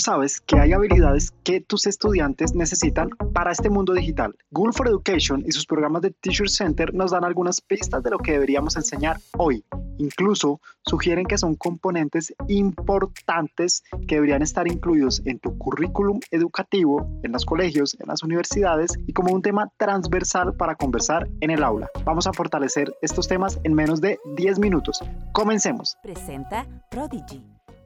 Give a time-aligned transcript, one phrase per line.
[0.00, 4.34] sabes que hay habilidades que tus estudiantes necesitan para este mundo digital.
[4.50, 8.18] Google for Education y sus programas de Teacher Center nos dan algunas pistas de lo
[8.18, 9.64] que deberíamos enseñar hoy.
[9.98, 17.32] Incluso sugieren que son componentes importantes que deberían estar incluidos en tu currículum educativo, en
[17.32, 21.88] los colegios, en las universidades y como un tema transversal para conversar en el aula.
[22.04, 25.00] Vamos a fortalecer estos temas en menos de 10 minutos.
[25.32, 25.96] Comencemos.
[26.02, 27.44] Presenta Prodigy.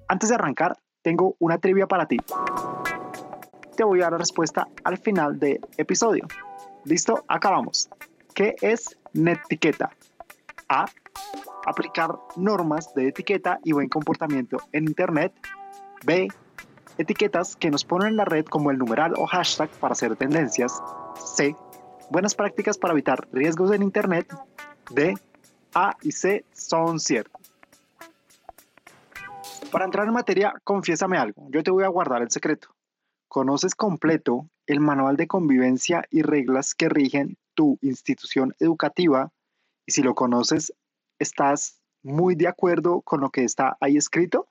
[0.09, 2.17] Antes de arrancar, tengo una trivia para ti.
[3.77, 6.27] Te voy a dar la respuesta al final del episodio.
[6.85, 7.25] ¿Listo?
[7.29, 7.89] Acabamos.
[8.35, 9.91] ¿Qué es netiqueta?
[10.69, 10.87] A.
[11.67, 15.33] Aplicar normas de etiqueta y buen comportamiento en Internet.
[16.05, 16.29] B.
[16.99, 20.83] Etiquetas que nos ponen en la red como el numeral o hashtag para hacer tendencias.
[21.17, 21.57] C.
[22.11, 24.33] Buenas prácticas para evitar riesgos en Internet.
[24.91, 25.15] D.
[25.75, 27.42] A y C son ciertas.
[29.73, 31.49] Para entrar en materia, confiésame algo.
[31.51, 32.77] Yo te voy a guardar el secreto.
[33.27, 39.31] ¿Conoces completo el manual de convivencia y reglas que rigen tu institución educativa?
[39.87, 40.75] Y si lo conoces,
[41.19, 44.47] ¿estás muy de acuerdo con lo que está ahí escrito?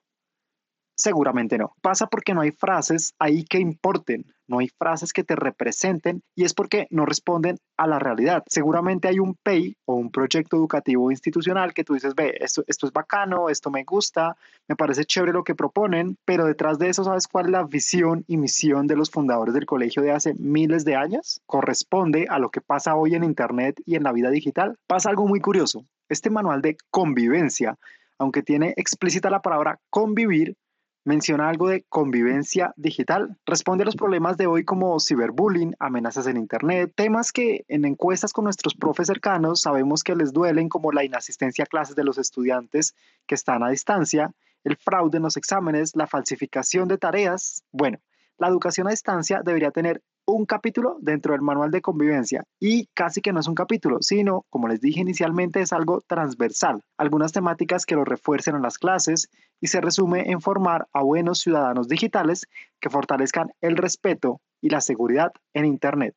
[1.01, 1.73] Seguramente no.
[1.81, 6.43] Pasa porque no hay frases ahí que importen, no hay frases que te representen y
[6.43, 8.43] es porque no responden a la realidad.
[8.47, 12.85] Seguramente hay un PEI o un proyecto educativo institucional que tú dices, ve, esto, esto
[12.85, 17.03] es bacano, esto me gusta, me parece chévere lo que proponen, pero detrás de eso,
[17.03, 20.85] ¿sabes cuál es la visión y misión de los fundadores del colegio de hace miles
[20.85, 21.41] de años?
[21.47, 24.77] Corresponde a lo que pasa hoy en Internet y en la vida digital.
[24.85, 25.83] Pasa algo muy curioso.
[26.09, 27.75] Este manual de convivencia,
[28.19, 30.55] aunque tiene explícita la palabra convivir,
[31.03, 33.37] menciona algo de convivencia digital.
[33.45, 38.33] Responde a los problemas de hoy como ciberbullying, amenazas en Internet, temas que en encuestas
[38.33, 42.17] con nuestros profes cercanos sabemos que les duelen como la inasistencia a clases de los
[42.17, 44.31] estudiantes que están a distancia,
[44.63, 47.63] el fraude en los exámenes, la falsificación de tareas.
[47.71, 47.99] Bueno,
[48.37, 53.21] la educación a distancia debería tener un capítulo dentro del manual de convivencia y casi
[53.21, 57.85] que no es un capítulo, sino, como les dije inicialmente, es algo transversal, algunas temáticas
[57.85, 59.29] que lo refuercen en las clases
[59.59, 62.47] y se resume en formar a buenos ciudadanos digitales
[62.79, 66.15] que fortalezcan el respeto y la seguridad en Internet.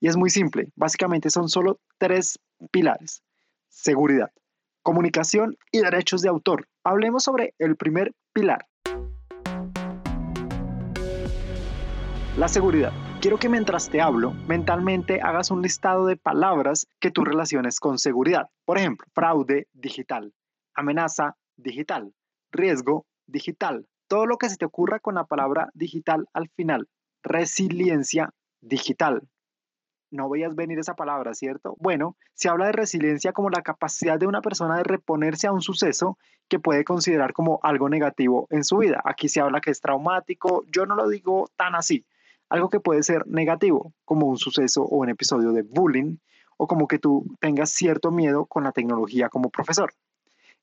[0.00, 2.38] Y es muy simple, básicamente son solo tres
[2.70, 3.22] pilares.
[3.68, 4.30] Seguridad,
[4.82, 6.66] comunicación y derechos de autor.
[6.84, 8.66] Hablemos sobre el primer pilar.
[12.36, 12.92] La seguridad.
[13.22, 18.00] Quiero que mientras te hablo, mentalmente hagas un listado de palabras que tú relaciones con
[18.00, 18.50] seguridad.
[18.64, 20.34] Por ejemplo, fraude digital,
[20.74, 22.12] amenaza digital,
[22.50, 23.86] riesgo digital.
[24.08, 26.88] Todo lo que se te ocurra con la palabra digital al final.
[27.22, 29.22] Resiliencia digital.
[30.10, 31.76] No veías venir esa palabra, ¿cierto?
[31.78, 35.62] Bueno, se habla de resiliencia como la capacidad de una persona de reponerse a un
[35.62, 36.18] suceso
[36.48, 39.00] que puede considerar como algo negativo en su vida.
[39.04, 40.64] Aquí se habla que es traumático.
[40.72, 42.04] Yo no lo digo tan así
[42.52, 46.18] algo que puede ser negativo, como un suceso o un episodio de bullying,
[46.58, 49.94] o como que tú tengas cierto miedo con la tecnología como profesor.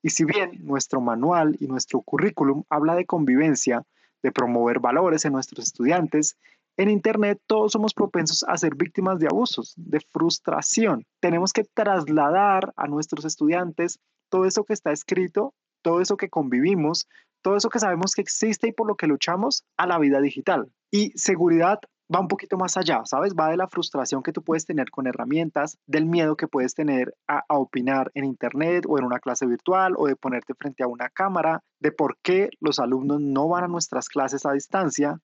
[0.03, 3.88] Y si bien nuestro manual y nuestro currículum habla de convivencia,
[4.22, 6.38] de promover valores en nuestros estudiantes,
[6.77, 11.07] en Internet todos somos propensos a ser víctimas de abusos, de frustración.
[11.19, 13.97] Tenemos que trasladar a nuestros estudiantes
[14.29, 17.07] todo eso que está escrito, todo eso que convivimos,
[17.41, 20.71] todo eso que sabemos que existe y por lo que luchamos a la vida digital.
[20.91, 21.79] Y seguridad
[22.13, 23.33] va un poquito más allá, ¿sabes?
[23.39, 27.16] Va de la frustración que tú puedes tener con herramientas, del miedo que puedes tener
[27.27, 31.09] a, opinar en Internet o en una clase virtual o de ponerte frente a una
[31.09, 35.19] cámara, de por qué los alumnos no van a nuestras clases a distancia.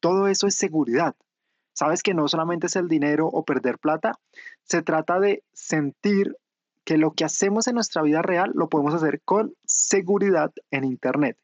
[0.00, 1.16] Todo eso es seguridad.
[1.72, 4.18] Sabes que no solamente es el dinero o perder plata,
[4.64, 6.36] se trata de sentir
[6.84, 11.38] que lo que hacemos en nuestra vida real lo podemos hacer con seguridad en Internet.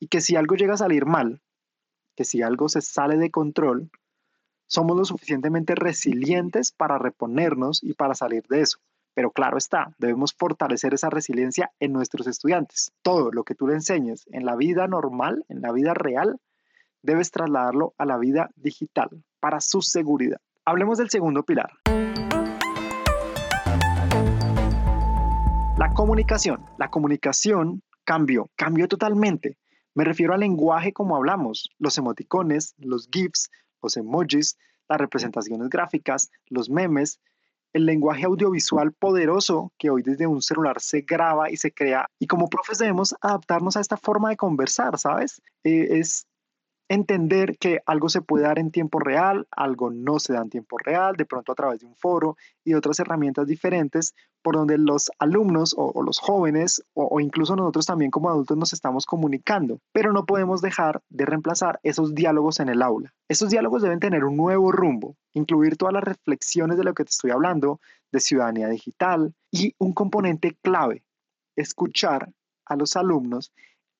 [0.00, 1.42] Y que si algo llega a salir mal,
[2.18, 3.92] que si algo se sale de control,
[4.66, 8.78] somos lo suficientemente resilientes para reponernos y para salir de eso.
[9.14, 12.90] Pero claro está, debemos fortalecer esa resiliencia en nuestros estudiantes.
[13.02, 16.40] Todo lo que tú le enseñes en la vida normal, en la vida real,
[17.02, 20.40] debes trasladarlo a la vida digital para su seguridad.
[20.64, 21.70] Hablemos del segundo pilar.
[25.76, 26.64] La comunicación.
[26.78, 29.56] La comunicación cambió, cambió totalmente.
[29.98, 33.50] Me refiero al lenguaje como hablamos, los emoticones, los GIFs,
[33.82, 34.56] los emojis,
[34.88, 37.18] las representaciones gráficas, los memes,
[37.72, 42.06] el lenguaje audiovisual poderoso que hoy desde un celular se graba y se crea.
[42.20, 45.42] Y como profes debemos adaptarnos a esta forma de conversar, ¿sabes?
[45.64, 46.27] Eh, es
[46.88, 50.78] entender que algo se puede dar en tiempo real, algo no se da en tiempo
[50.78, 55.10] real, de pronto a través de un foro y otras herramientas diferentes por donde los
[55.18, 60.24] alumnos o, los jóvenes o, incluso nosotros también como adultos nos estamos comunicando, pero no
[60.24, 63.12] podemos dejar de reemplazar esos diálogos en el aula.
[63.28, 67.10] Esos diálogos deben tener un nuevo rumbo, incluir todas las reflexiones de lo que te
[67.10, 67.80] estoy hablando,
[68.10, 71.04] de ciudadanía digital y un componente clave,
[71.56, 72.30] escuchar
[72.64, 73.52] a los alumnos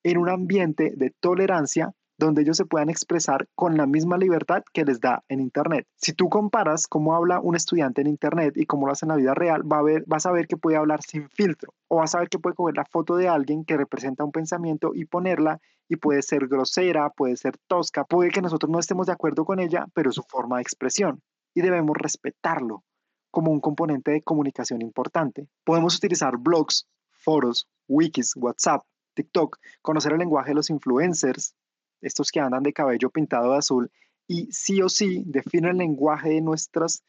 [0.03, 4.83] en un ambiente de tolerancia donde ellos se puedan expresar con la misma libertad que
[4.83, 5.87] les da en Internet.
[5.95, 9.15] Si tú comparas cómo habla un estudiante en Internet y cómo lo hace en la
[9.15, 12.13] vida real, va a ver, vas a ver que puede hablar sin filtro o vas
[12.13, 15.59] a ver que puede coger la foto de alguien que representa un pensamiento y ponerla
[15.87, 19.59] y puede ser grosera, puede ser tosca, puede que nosotros no estemos de acuerdo con
[19.59, 21.21] ella, pero su forma de expresión
[21.53, 22.83] y debemos respetarlo
[23.31, 25.47] como un componente de comunicación importante.
[25.63, 28.83] Podemos utilizar blogs, foros, wikis, WhatsApp,
[29.13, 31.55] TikTok, conocer el lenguaje de los influencers,
[32.01, 33.91] estos que andan de cabello pintado de azul,
[34.27, 37.03] y sí o sí define el lenguaje de nuestros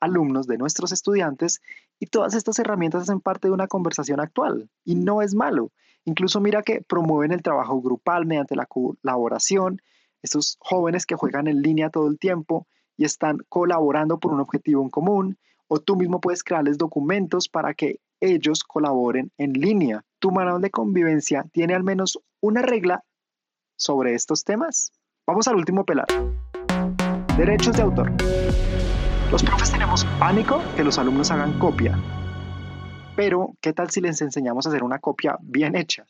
[0.00, 1.60] alumnos, de nuestros estudiantes,
[2.00, 5.70] y todas estas herramientas hacen parte de una conversación actual, y no es malo.
[6.04, 9.80] Incluso mira que promueven el trabajo grupal mediante la colaboración,
[10.22, 12.66] estos jóvenes que juegan en línea todo el tiempo
[12.96, 17.74] y están colaborando por un objetivo en común, o tú mismo puedes crearles documentos para
[17.74, 20.04] que ellos colaboren en línea.
[20.18, 23.04] Tu manual de convivencia tiene al menos una regla
[23.82, 24.92] sobre estos temas.
[25.26, 26.06] Vamos al último pilar.
[27.36, 28.12] Derechos de autor.
[29.32, 31.98] Los profes tenemos pánico que los alumnos hagan copia.
[33.16, 36.06] Pero, ¿qué tal si les enseñamos a hacer una copia bien hecha?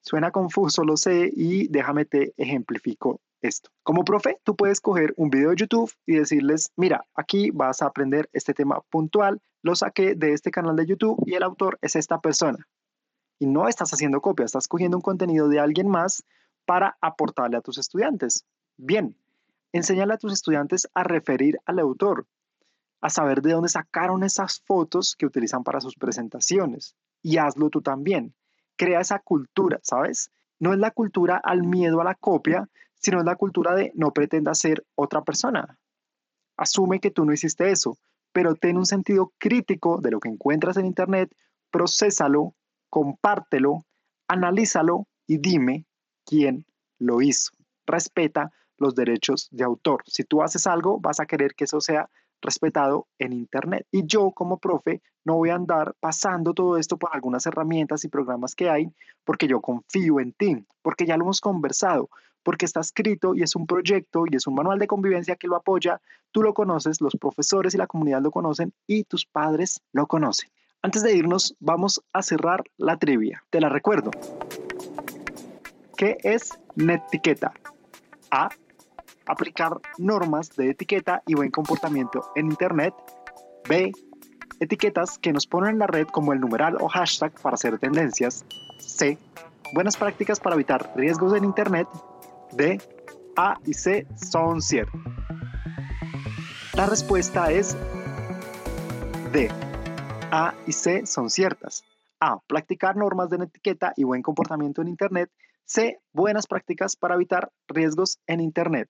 [0.00, 3.70] Suena confuso, lo sé, y déjame te ejemplifico esto.
[3.82, 7.86] Como profe, tú puedes coger un video de YouTube y decirles, mira, aquí vas a
[7.86, 11.96] aprender este tema puntual, lo saqué de este canal de YouTube y el autor es
[11.96, 12.66] esta persona.
[13.38, 16.24] Y no estás haciendo copia, estás cogiendo un contenido de alguien más
[16.64, 18.44] para aportarle a tus estudiantes.
[18.76, 19.16] Bien,
[19.72, 22.26] enséñale a tus estudiantes a referir al autor,
[23.00, 26.94] a saber de dónde sacaron esas fotos que utilizan para sus presentaciones.
[27.22, 28.34] Y hazlo tú también.
[28.76, 30.30] Crea esa cultura, ¿sabes?
[30.58, 34.54] No es la cultura al miedo a la copia, sino la cultura de no pretenda
[34.54, 35.78] ser otra persona.
[36.56, 37.96] Asume que tú no hiciste eso,
[38.32, 41.34] pero ten un sentido crítico de lo que encuentras en Internet,
[41.70, 42.54] procésalo,
[42.90, 43.84] compártelo,
[44.28, 45.86] analízalo y dime
[46.30, 46.64] quién
[47.00, 47.50] lo hizo.
[47.86, 50.04] Respeta los derechos de autor.
[50.06, 52.08] Si tú haces algo, vas a querer que eso sea
[52.40, 53.86] respetado en Internet.
[53.90, 58.08] Y yo como profe no voy a andar pasando todo esto por algunas herramientas y
[58.08, 58.90] programas que hay
[59.24, 62.08] porque yo confío en ti, porque ya lo hemos conversado,
[62.42, 65.56] porque está escrito y es un proyecto y es un manual de convivencia que lo
[65.56, 66.00] apoya,
[66.30, 70.48] tú lo conoces, los profesores y la comunidad lo conocen y tus padres lo conocen.
[70.80, 73.44] Antes de irnos, vamos a cerrar la trivia.
[73.50, 74.12] Te la recuerdo.
[76.00, 77.52] ¿Qué es netiqueta?
[78.30, 78.48] A.
[79.26, 82.94] Aplicar normas de etiqueta y buen comportamiento en Internet.
[83.68, 83.92] B.
[84.60, 88.46] Etiquetas que nos ponen en la red como el numeral o hashtag para hacer tendencias.
[88.78, 89.18] C.
[89.74, 91.86] Buenas prácticas para evitar riesgos en Internet.
[92.52, 92.80] D.
[93.36, 95.02] A y C son ciertas.
[96.72, 97.76] La respuesta es
[99.34, 99.50] D.
[100.30, 101.84] A y C son ciertas.
[102.20, 102.38] A.
[102.46, 105.30] Practicar normas de etiqueta y buen comportamiento en Internet.
[105.72, 108.88] C, buenas prácticas para evitar riesgos en Internet.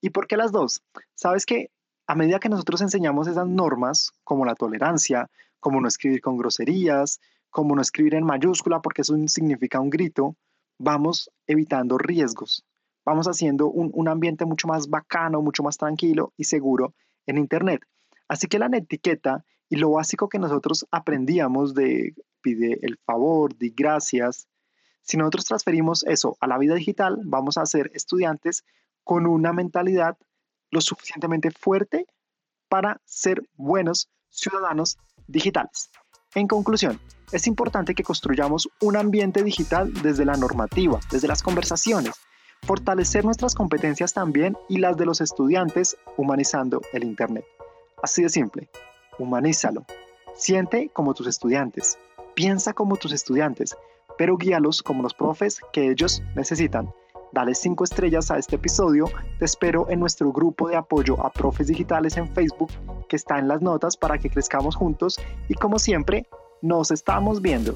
[0.00, 0.82] ¿Y por qué las dos?
[1.14, 1.68] Sabes que
[2.06, 5.28] a medida que nosotros enseñamos esas normas, como la tolerancia,
[5.60, 7.20] como no escribir con groserías,
[7.50, 10.34] como no escribir en mayúscula porque eso significa un grito,
[10.78, 12.64] vamos evitando riesgos.
[13.04, 16.94] Vamos haciendo un, ambiente mucho más bacano, mucho más tranquilo y seguro
[17.26, 17.82] en Internet.
[18.26, 23.68] Así que la etiqueta y lo básico que nosotros aprendíamos de pide el favor, di
[23.76, 24.48] gracias,
[25.02, 28.64] si nosotros transferimos eso a la vida digital, vamos a ser estudiantes
[29.04, 30.16] con una mentalidad
[30.70, 32.06] lo suficientemente fuerte
[32.68, 35.90] para ser buenos ciudadanos digitales.
[36.34, 36.98] En conclusión,
[37.32, 42.14] es importante que construyamos un ambiente digital desde la normativa, desde las conversaciones,
[42.62, 47.44] fortalecer nuestras competencias también y las de los estudiantes humanizando el Internet.
[48.02, 48.70] Así de simple,
[49.18, 49.84] humanízalo.
[50.34, 51.98] Siente como tus estudiantes,
[52.34, 53.76] piensa como tus estudiantes,
[54.22, 56.94] pero guíalos como los profes que ellos necesitan.
[57.32, 59.06] Dale 5 estrellas a este episodio.
[59.40, 62.70] Te espero en nuestro grupo de apoyo a profes digitales en Facebook
[63.08, 66.28] que está en las notas para que crezcamos juntos y como siempre,
[66.60, 67.74] nos estamos viendo.